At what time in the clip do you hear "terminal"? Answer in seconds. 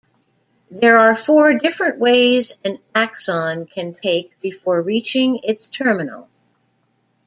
5.69-6.27